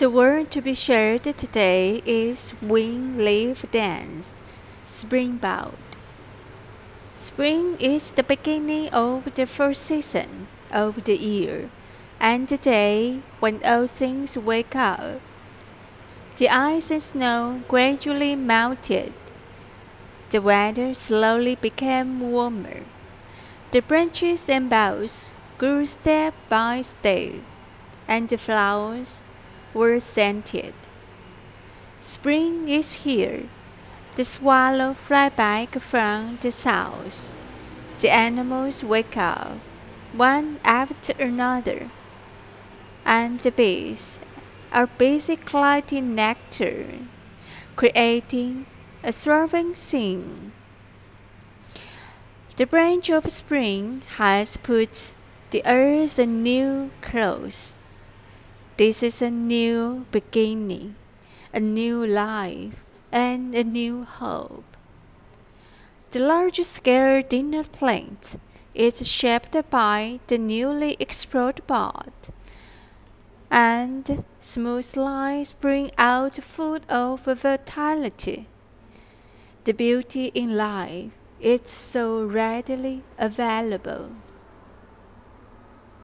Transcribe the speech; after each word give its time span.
The 0.00 0.08
word 0.08 0.50
to 0.52 0.62
be 0.62 0.72
shared 0.72 1.24
today 1.24 2.00
is 2.06 2.54
wing 2.62 3.18
leaf 3.18 3.70
dance, 3.70 4.40
springboard. 4.86 5.76
Spring 7.12 7.76
is 7.78 8.10
the 8.10 8.22
beginning 8.22 8.88
of 8.96 9.28
the 9.34 9.44
first 9.44 9.82
season 9.82 10.48
of 10.72 11.04
the 11.04 11.18
year 11.18 11.68
and 12.18 12.48
the 12.48 12.56
day 12.56 13.20
when 13.40 13.60
all 13.62 13.86
things 13.86 14.38
wake 14.38 14.74
up. 14.74 15.20
The 16.38 16.48
ice 16.48 16.90
and 16.90 17.02
snow 17.02 17.60
gradually 17.68 18.34
melted. 18.36 19.12
The 20.30 20.40
weather 20.40 20.94
slowly 20.94 21.56
became 21.56 22.20
warmer. 22.20 22.88
The 23.70 23.82
branches 23.82 24.48
and 24.48 24.70
boughs 24.70 25.30
grew 25.58 25.84
step 25.84 26.32
by 26.48 26.80
step, 26.80 27.44
and 28.08 28.30
the 28.30 28.38
flowers 28.38 29.20
were 29.74 30.00
scented. 30.00 30.74
Spring 32.00 32.68
is 32.68 33.04
here. 33.04 33.48
The 34.16 34.24
swallow 34.24 34.94
fly 34.94 35.28
back 35.28 35.78
from 35.80 36.38
the 36.40 36.50
south. 36.50 37.34
The 38.00 38.10
animals 38.10 38.82
wake 38.82 39.16
up, 39.16 39.58
one 40.12 40.58
after 40.64 41.12
another, 41.22 41.90
and 43.04 43.38
the 43.40 43.52
bees 43.52 44.18
are 44.72 44.86
busy 44.86 45.36
collecting 45.36 46.14
nectar, 46.14 46.86
creating 47.76 48.66
a 49.04 49.12
thriving 49.12 49.74
scene. 49.74 50.52
The 52.56 52.66
branch 52.66 53.10
of 53.10 53.30
spring 53.30 54.02
has 54.16 54.56
put 54.56 55.12
the 55.50 55.62
earth 55.66 56.18
a 56.18 56.26
new 56.26 56.90
clothes. 57.00 57.76
This 58.80 59.02
is 59.02 59.20
a 59.20 59.30
new 59.30 60.06
beginning, 60.10 60.94
a 61.52 61.60
new 61.60 62.06
life, 62.06 62.82
and 63.12 63.54
a 63.54 63.62
new 63.62 64.04
hope. 64.04 64.74
The 66.12 66.20
large 66.20 66.60
scale 66.60 67.20
dinner 67.20 67.64
plate 67.64 68.36
is 68.74 69.06
shaped 69.06 69.54
by 69.68 70.20
the 70.28 70.38
newly 70.38 70.96
explored 70.98 71.60
bud, 71.66 72.14
and 73.50 74.24
smooth 74.40 74.96
lines 74.96 75.52
bring 75.52 75.90
out 75.98 76.36
full 76.36 76.80
of 76.88 77.26
vitality. 77.26 78.46
The 79.64 79.74
beauty 79.74 80.32
in 80.32 80.56
life 80.56 81.10
is 81.38 81.68
so 81.68 82.24
readily 82.24 83.02
available. 83.18 84.12